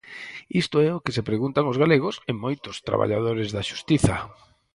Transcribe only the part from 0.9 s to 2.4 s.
o que se preguntan os galegos e